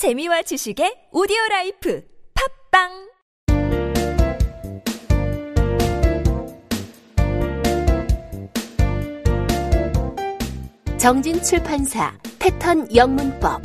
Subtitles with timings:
[0.00, 2.02] 재미와 지식의 오디오 라이프
[2.72, 2.88] 팝빵!
[10.98, 13.60] 정진 출판사 패턴 영문법.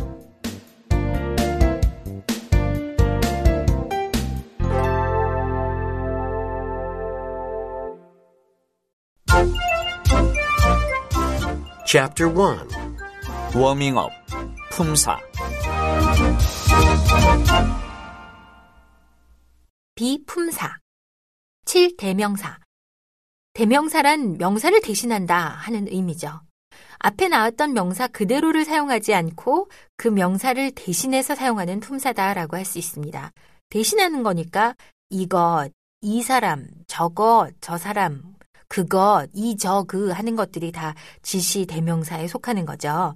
[11.87, 12.35] Chapter 1
[13.55, 14.11] 워밍업,
[14.71, 15.17] 품사,
[19.95, 20.77] 비품사
[21.65, 21.95] 7.
[21.97, 22.59] 대명사
[23.53, 26.41] 대명사란 명사를 대신한다 하는 의미죠.
[26.99, 33.31] 앞에 나왔던 명사 그대로를 사용하지 않고 그 명사를 대신해서 사용하는 품사다라고 할 수 있습니다.
[33.69, 34.75] 대신하는 거니까
[35.09, 35.69] 이것,
[36.01, 38.21] 이 사람, 저것, 저 사람,
[38.67, 43.15] 그것, 이, 저, 그 하는 것들이 다 지시 대명사에 속하는 거죠.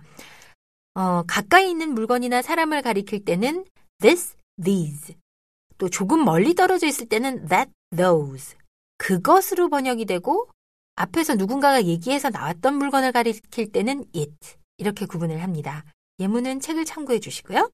[0.93, 3.65] 어, 가까이 있는 물건이나 사람을 가리킬 때는
[3.99, 5.15] this, these.
[5.77, 8.57] 또 조금 멀리 떨어져 있을 때는 that, those.
[8.97, 10.49] 그것으로 번역이 되고
[10.95, 14.35] 앞에서 누군가가 얘기해서 나왔던 물건을 가리킬 때는 it.
[14.77, 15.85] 이렇게 구분을 합니다.
[16.19, 17.69] 예문은 책을 참고해 주시고요.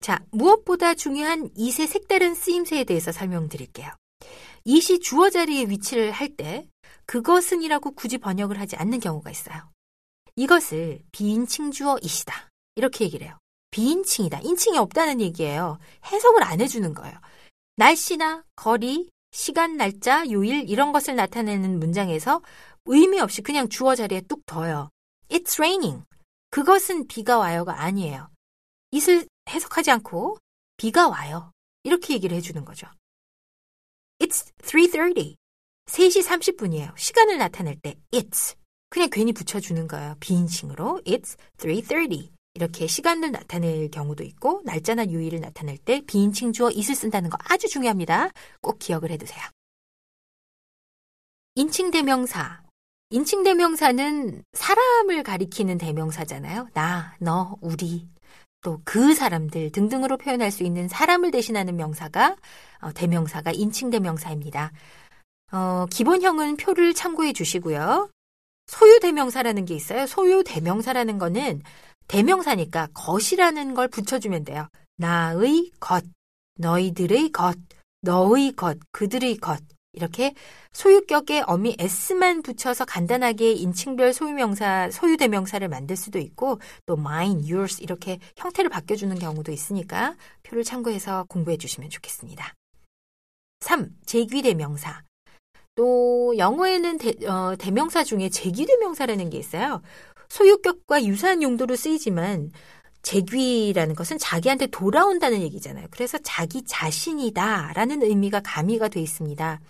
[0.00, 3.90] 자, 무엇보다 중요한 이세 색다른 쓰임새에 대해서 설명드릴게요.
[4.64, 6.66] 이시 주어 자리에 위치를 할 때
[7.06, 9.70] 그것은이라고 굳이 번역을 하지 않는 경우가 있어요.
[10.36, 12.48] 이것을 비인칭 주어 이시다.
[12.76, 13.38] 이렇게 얘기를 해요.
[13.74, 14.38] 비인칭이다.
[14.42, 15.80] 인칭이 없다는 얘기예요.
[16.06, 17.18] 해석을 안 해주는 거예요.
[17.74, 22.40] 날씨나 거리, 시간, 날짜, 요일 이런 것을 나타내는 문장에서
[22.84, 24.90] 의미 없이 그냥 주어 자리에 뚝 둬요.
[25.28, 26.04] It's raining.
[26.50, 28.30] 그것은 비가 와요가 아니에요.
[28.92, 30.38] it을 해석하지 않고
[30.76, 31.50] 비가 와요.
[31.82, 32.86] 이렇게 얘기를 해주는 거죠.
[34.20, 35.34] It's 3.30.
[35.86, 36.96] 3시 30분이에요.
[36.96, 38.56] 시간을 나타낼 때 it's.
[38.88, 40.14] 그냥 괜히 붙여주는 거예요.
[40.20, 41.00] 비인칭으로.
[41.06, 42.33] It's 3.30.
[42.54, 47.68] 이렇게 시간을 나타낼 경우도 있고 날짜나 요일을 나타낼 때 비인칭 주어 it을 쓴다는 거 아주
[47.68, 48.30] 중요합니다.
[48.60, 49.42] 꼭 기억을 해두세요.
[51.56, 52.62] 인칭 대명사.
[53.10, 56.68] 인칭 대명사는 사람을 가리키는 대명사잖아요.
[56.74, 58.08] 나, 너, 우리,
[58.64, 62.36] 또 그 사람들 등등으로 표현할 수 있는 사람을 대신하는 명사가
[62.80, 64.72] 어, 대명사가 인칭 대명사입니다.
[65.52, 68.10] 어, 기본형은 표를 참고해 주시고요.
[68.66, 70.06] 소유 대명사라는 게 있어요.
[70.06, 71.62] 소유 대명사라는 거는
[72.08, 74.68] 대명사니까 것이라는 걸 붙여주면 돼요.
[74.96, 76.04] 나의 것,
[76.56, 77.56] 너희들의 것,
[78.02, 79.60] 너의 것, 그들의 것.
[79.94, 80.34] 이렇게
[80.72, 88.18] 소유격에 어미 s만 붙여서 간단하게 인칭별 소유명사, 소유대명사를 만들 수도 있고 또 mine, yours 이렇게
[88.36, 92.54] 형태를 바뀌어주는 경우도 있으니까 표를 참고해서 공부해 주시면 좋겠습니다.
[93.60, 93.88] 3.
[94.04, 95.02] 제귀대명사.
[95.76, 99.80] 또 영어에는 대, 어, 대명사 중에 제귀대명사라는 게 있어요.
[100.28, 102.50] 소유격과 유사한 용도로 쓰이지만
[103.02, 105.88] 재귀라는 것은 자기한테 돌아온다는 얘기잖아요.
[105.90, 109.60] 그래서 자기 자신이다라는 의미가 가미가 돼 있습니다.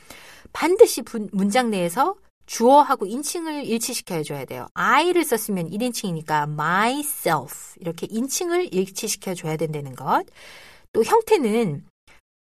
[0.53, 2.15] 반드시 문장 내에서
[2.47, 4.69] 주어하고 인칭을 일치시켜 줘야 돼요.
[4.75, 10.25] I를 썼으면 1인칭이니까 myself 이렇게 인칭을 일치시켜 줘야 된다는 것.
[10.93, 11.85] 또 형태는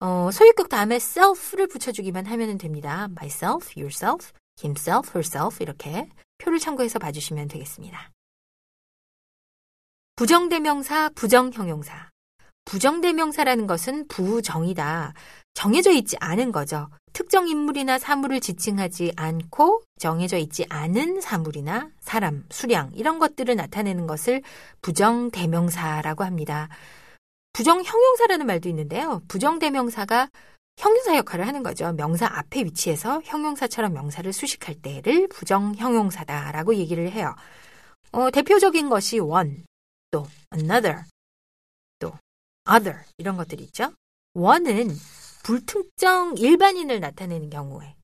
[0.01, 3.09] 어, 소유격 다음에 self를 붙여주기만 하면 됩니다.
[3.11, 6.09] myself, yourself, himself, herself 이렇게
[6.39, 8.11] 표를 참고해서 봐주시면 되겠습니다.
[10.17, 12.11] 부정대명사, 부정형용사.
[12.65, 15.13] 부정대명사라는 것은 부정이다.
[15.55, 16.89] 정해져 있지 않은 거죠.
[17.13, 24.43] 특정 인물이나 사물을 지칭하지 않고 정해져 있지 않은 사물이나 사람, 수량, 이런 것들을 나타내는 것을
[24.83, 26.69] 부정대명사라고 합니다.
[27.53, 29.23] 부정형용사라는 말도 있는데요.
[29.29, 30.29] 부정대명사가
[30.77, 31.93] 형용사 역할을 하는 거죠.
[31.93, 37.35] 명사 앞에 위치해서 형용사처럼 명사를 수식할 때를 부정형용사다라고 얘기를 해요.
[38.13, 39.65] 어, 대표적인 것이 one,
[40.11, 41.05] 또 another,
[41.99, 42.13] 또
[42.71, 43.93] other 이런 것들이 있죠.
[44.35, 44.91] one은
[45.43, 47.97] 불특정 일반인을 나타내는 경우에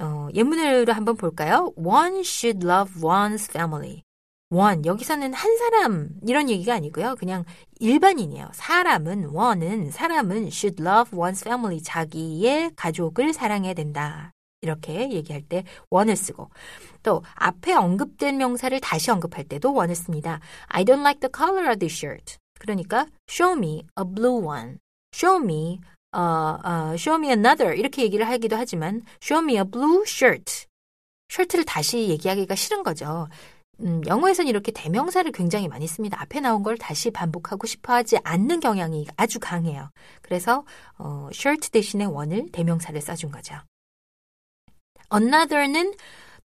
[0.00, 1.72] 어, 예문으로 한번 볼까요?
[1.76, 4.02] One should love one's family.
[4.50, 7.14] One 여기서는 한 사람 이런 얘기가 아니고요.
[7.16, 7.44] 그냥
[7.78, 8.50] 일반인이에요.
[8.52, 14.32] 사람은 one은 사람은 should love one's family 자기의 가족을 사랑해야 된다.
[14.60, 16.50] 이렇게 얘기할 때 one을 쓰고
[17.02, 20.40] 또 앞에 언급된 명사를 다시 언급할 때도 one을 씁니다.
[20.66, 22.36] I don't like the color of this shirt.
[22.58, 24.78] 그러니까 show me a blue one.
[25.14, 25.80] show me
[26.14, 30.66] uh, uh, show me another 이렇게 얘기를 하기도 하지만 show me a blue shirt.
[31.28, 33.28] 셔츠를 다시 얘기하기가 싫은 거죠.
[33.82, 36.20] 음, 영어에서는 이렇게 대명사를 굉장히 많이 씁니다.
[36.20, 39.90] 앞에 나온 걸 다시 반복하고 싶어 하지 않는 경향이 아주 강해요.
[40.22, 40.64] 그래서
[40.98, 43.54] 어, shirt 대신에 원을 대명사를 써준 거죠.
[45.12, 45.94] another는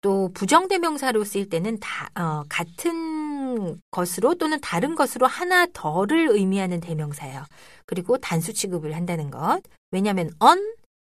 [0.00, 7.44] 또 부정대명사로 쓰일 때는 다 어, 같은 것으로 또는 다른 것으로 하나 더를 의미하는 대명사예요.
[7.86, 9.62] 그리고 단수 취급을 한다는 것.
[9.90, 10.58] 왜냐하면 on,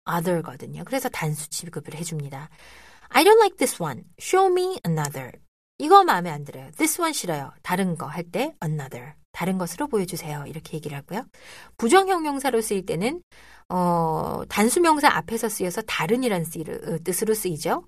[0.05, 0.83] other거든요.
[0.85, 2.49] 그래서 단수 취급을 해줍니다.
[3.09, 4.03] I don't like this one.
[4.19, 5.31] Show me another.
[5.79, 6.69] 이거 마음에 안 들어요.
[6.77, 7.51] This one 싫어요.
[7.63, 9.13] 다른 거 할 때 another.
[9.31, 10.43] 다른 것으로 보여주세요.
[10.47, 11.25] 이렇게 얘기를 하고요.
[11.77, 13.23] 부정형 명사로 쓰일 때는
[13.69, 17.87] 어, 단수명사 앞에서 쓰여서 다른이란 어, 뜻으로 쓰이죠.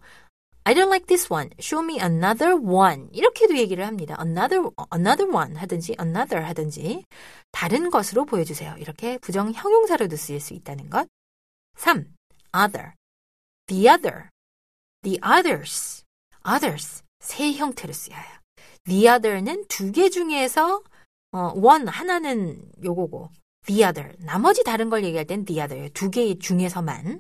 [0.64, 1.50] I don't like this one.
[1.60, 3.10] Show me another one.
[3.12, 4.16] 이렇게도 얘기를 합니다.
[4.22, 7.04] Another, another one 하든지 another 하든지
[7.52, 8.76] 다른 것으로 보여주세요.
[8.78, 11.08] 이렇게 부정 형용사로도 쓰일 수 있다는 것.
[11.76, 12.06] 3.
[12.54, 12.94] other,
[13.68, 14.30] the other,
[15.02, 16.04] the others,
[16.46, 18.24] others 세 형태로 쓰여요.
[18.86, 20.82] The other는 두 개 중에서
[21.34, 23.30] 어, one 하나는 요거고
[23.68, 27.20] the other 나머지 다른 걸 얘기할 땐 the other 두 개 중에서만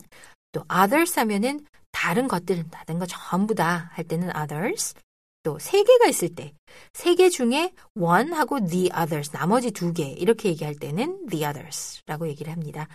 [0.51, 4.95] 또 others 하면은 다른 것들 다른 거 전부 다 할 때는 others
[5.43, 6.53] 또 세 개가 있을 때
[6.93, 12.27] 세 개 중에 one 하고 the others 나머지 두 개 이렇게 얘기할 때는 the others라고
[12.27, 12.87] 얘기를 합니다.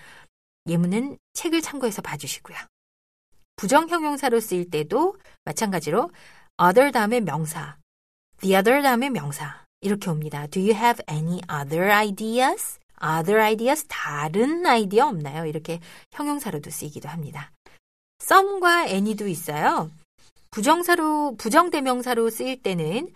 [0.68, 2.56] 예문은 책을 참고해서 봐주시고요.
[3.56, 6.10] 부정 형용사로 쓰일 때도 마찬가지로
[6.60, 7.76] other 다음에 명사,
[8.40, 10.46] the other 다음에 명사 이렇게 옵니다.
[10.46, 12.78] Do you have any other ideas?
[13.02, 15.44] other ideas 다른 아이디어 없나요?
[15.46, 15.80] 이렇게
[16.12, 17.52] 형용사로도 쓰이기도 합니다.
[18.22, 19.90] some과 any도 있어요.
[20.50, 23.12] 부정사로 부정대명사로 쓰일 때는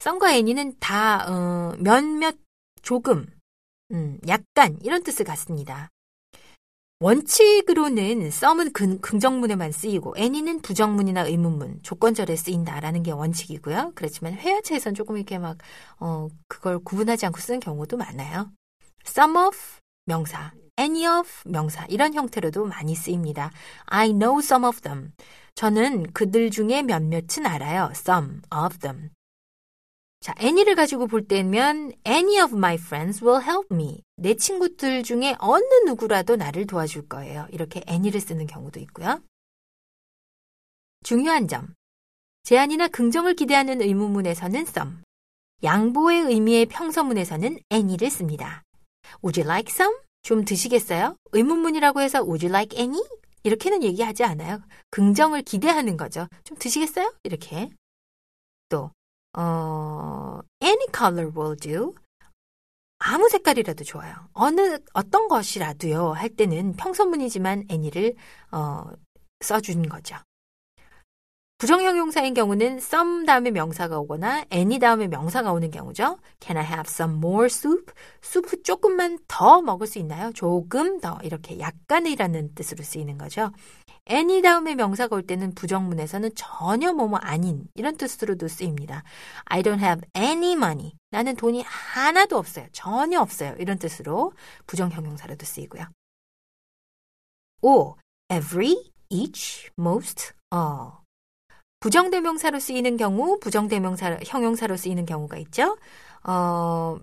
[0.00, 2.36] some과 any는 다 어, 몇몇
[2.82, 3.26] 조금
[3.92, 5.90] 음, 약간 이런 뜻을 갖습니다.
[7.00, 13.92] 원칙으로는 썸은 근, 긍정문에만 쓰이고 any는 부정문이나 의문문, 조건절에 쓰인다라는 게 원칙이고요.
[13.94, 15.58] 그렇지만 회화체에선 조금 이렇게 막
[16.00, 18.50] 어, 그걸 구분하지 않고 쓰는 경우도 많아요.
[19.06, 19.56] some of
[20.06, 23.52] 명사, any of 명사 이런 형태로도 많이 쓰입니다.
[23.86, 25.12] I know some of them.
[25.54, 27.90] 저는 그들 중에 몇몇은 알아요.
[27.94, 29.10] some of them.
[30.20, 34.02] 자, any를 가지고 볼 때면 any of my friends will help me.
[34.16, 37.46] 내 친구들 중에 어느 누구라도 나를 도와줄 거예요.
[37.52, 39.22] 이렇게 any를 쓰는 경우도 있고요.
[41.04, 41.74] 중요한 점.
[42.42, 44.96] 제안이나 긍정을 기대하는 의문문에서는 some,
[45.62, 48.62] 양보의 의미의 평서문에서는 any를 씁니다.
[49.22, 49.96] Would you like some?
[50.22, 51.16] 좀 드시겠어요?
[51.32, 53.00] 의문문이라고 해서 Would you like any?
[53.44, 54.62] 이렇게는 얘기하지 않아요.
[54.90, 56.26] 긍정을 기대하는 거죠.
[56.44, 57.14] 좀 드시겠어요?
[57.22, 57.70] 이렇게.
[58.68, 58.90] 또
[59.36, 61.94] 어, any color will do.
[62.98, 64.14] 아무 색깔이라도 좋아요.
[64.32, 68.14] 어느 어떤 것이라도요 할 때는 평소문이지만 any를
[68.50, 68.84] 어,
[69.40, 70.16] 써준 거죠.
[71.58, 76.18] 부정형용사인 경우는 some 다음에 명사가 오거나 any 다음에 명사가 오는 경우죠.
[76.38, 77.92] Can I have some more soup?
[78.20, 80.30] 수프 조금만 더 먹을 수 있나요?
[80.32, 83.50] 조금 더 이렇게 약간이라는 뜻으로 쓰이는 거죠.
[84.10, 89.02] Any 다음에 명사가 올 때는 부정문에서는 전혀 뭐뭐 아닌 이런 뜻으로도 쓰입니다.
[89.46, 90.92] I don't have any money.
[91.10, 92.66] 나는 돈이 하나도 없어요.
[92.72, 93.54] 전혀 없어요.
[93.58, 94.32] 이런 뜻으로
[94.66, 95.86] 부정형용사로도 쓰이고요.
[97.62, 97.96] 5.
[98.30, 98.76] every,
[99.08, 100.92] each, most, all.
[101.80, 105.78] 부정대명사로 쓰이는 경우, 부정대명사, 형용사로 쓰이는 경우가 있죠.
[106.24, 106.98] 어,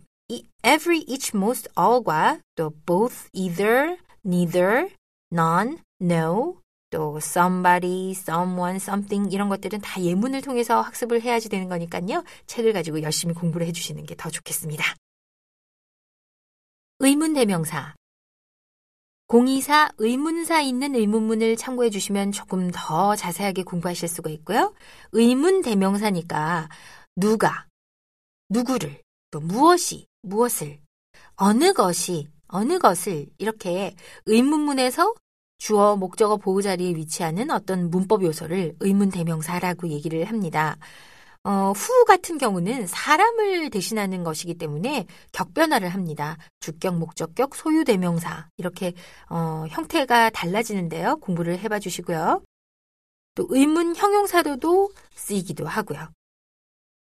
[0.63, 4.89] every, each, most, all과 또 both, either, neither,
[5.31, 6.57] none, no,
[6.95, 12.23] 또 somebody, someone, something 이런 것들은 다 예문을 통해서 학습을 해야지 되는 거니까요.
[12.47, 14.95] 책을 가지고 열심히 공부를 해주시는 게 더 좋겠습니다.
[16.99, 17.93] 의문 대명사
[19.27, 24.73] 024 의문사 있는 의문문을 참고해 주시면 조금 더 자세하게 공부하실 수가 있고요.
[25.11, 26.69] 의문 대명사니까
[27.17, 27.67] 누가,
[28.47, 30.79] 누구를, 또 무엇이, 무엇을,
[31.35, 33.95] 어느 것이, 어느 것을 이렇게
[34.27, 35.13] 의문문에서
[35.57, 40.77] 주어, 목적어, 보호 자리에 위치하는 어떤 문법 요소를 의문 대명사라고 얘기를 합니다.
[41.43, 46.37] 어, 후 같은 경우는 사람을 대신하는 것이기 때문에 격변화를 합니다.
[46.59, 48.93] 주격, 목적격, 소유 대명사 이렇게
[49.29, 51.17] 어, 형태가 달라지는데요.
[51.17, 52.41] 공부를 해봐 주시고요.
[53.35, 56.09] 또 의문 형용사로도 쓰이기도 하고요.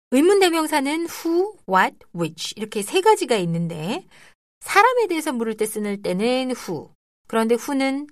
[0.09, 4.07] 의문 대명사는 who, what, which 이렇게 세 가지가 있는데
[4.61, 6.89] 사람에 대해서 물을 때 쓰는 때는 who.
[7.27, 8.07] 그런데 who는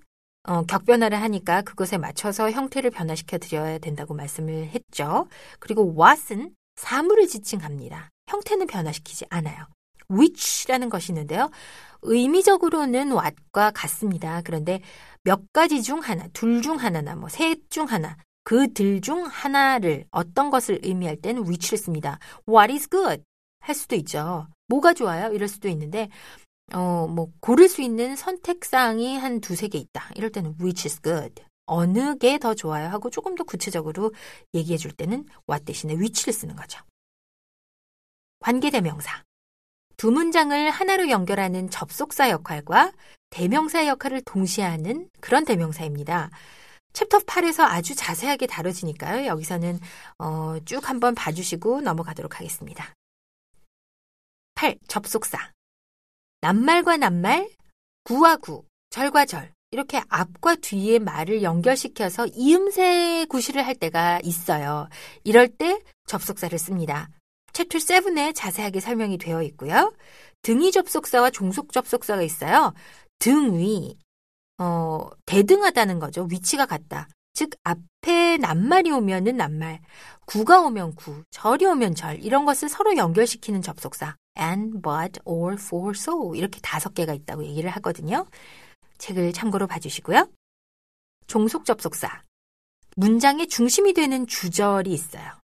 [0.49, 5.27] 어, 격변화를 하니까 그것에 맞춰서 형태를 변화시켜 드려야 된다고 말씀을 했죠.
[5.59, 8.09] 그리고 what은 사물을 지칭합니다.
[8.27, 9.67] 형태는 변화시키지 않아요.
[10.09, 11.51] which라는 것이 있는데요.
[12.01, 14.41] 의미적으로는 what과 같습니다.
[14.43, 14.81] 그런데
[15.23, 20.05] 몇 가지 중 하나, 둘 중 하나나 뭐 셋 중 하나, 그 들 중 하나를
[20.09, 22.17] 어떤 것을 의미할 때는 which를 씁니다.
[22.47, 23.21] What is good?
[23.59, 24.47] 할 수도 있죠.
[24.67, 25.31] 뭐가 좋아요?
[25.31, 26.09] 이럴 수도 있는데
[26.73, 30.11] 어, 뭐, 고를 수 있는 선택사항이 한 두세 개 있다.
[30.15, 31.43] 이럴 때는 which is good.
[31.65, 34.11] 어느 게 더 좋아요 하고 조금 더 구체적으로
[34.55, 36.81] 얘기해 줄 때는 what 대신에 which를 쓰는 거죠.
[38.39, 39.23] 관계대명사.
[39.97, 42.93] 두 문장을 하나로 연결하는 접속사 역할과
[43.29, 46.31] 대명사 역할을 동시에 하는 그런 대명사입니다.
[46.93, 49.27] 챕터 8에서 아주 자세하게 다뤄지니까요.
[49.27, 49.79] 여기서는
[50.17, 52.93] 어, 쭉 한번 봐주시고 넘어가도록 하겠습니다.
[54.55, 54.77] 8.
[54.87, 55.51] 접속사.
[56.41, 57.49] 낱말과 낱말,
[58.03, 59.51] 구와 구, 절과 절.
[59.71, 64.89] 이렇게 앞과 뒤의 말을 연결시켜서 이음새 구실을 할 때가 있어요.
[65.23, 67.09] 이럴 때 접속사를 씁니다.
[67.53, 69.93] 챕터 7에 자세하게 설명이 되어 있고요.
[70.41, 72.73] 등위 접속사와 종속 접속사가 있어요.
[73.19, 73.97] 등위,
[74.57, 76.27] 어, 대등하다는 거죠.
[76.29, 77.07] 위치가 같다.
[77.33, 79.79] 즉, 앞에 낱말이 오면은 낱말,
[80.25, 84.15] 구가 오면 구, 절이 오면 절, 이런 것을 서로 연결시키는 접속사.
[84.39, 86.35] And, but, or, for, so.
[86.35, 88.25] 이렇게 다섯 개가 있다고 얘기를 하거든요.
[88.97, 90.27] 책을 참고로 봐주시고요.
[91.27, 92.23] 종속 접속사.
[92.95, 95.39] 문장의 중심이 되는 주절이 있어요.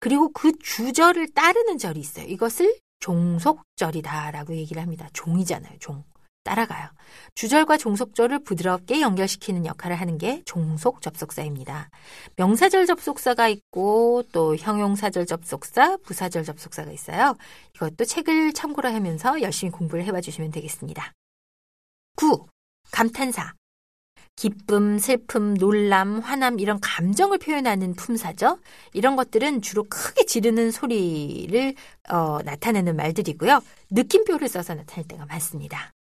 [0.00, 2.26] 그리고 그 주절을 따르는 절이 있어요.
[2.26, 5.08] 이것을 종속절이다라고 얘기를 합니다.
[5.12, 6.04] 종이잖아요, 종.
[6.46, 6.88] 따라가요.
[7.34, 11.90] 주절과 종속절을 부드럽게 연결시키는 역할을 하는 게 종속 접속사입니다.
[12.36, 17.36] 명사절 접속사가 있고 또 형용사절 접속사, 부사절 접속사가 있어요.
[17.74, 21.12] 이것도 책을 참고로 하면서 열심히 공부를 해봐 주시면 되겠습니다.
[22.16, 22.46] 9.
[22.92, 23.52] 감탄사.
[24.36, 28.58] 기쁨, 슬픔, 놀람, 화남 이런 감정을 표현하는 품사죠.
[28.92, 31.74] 이런 것들은 주로 크게 지르는 소리를
[32.10, 33.62] 어, 나타내는 말들이고요.
[33.90, 35.95] 느낌표를 써서 나타낼 때가 많습니다.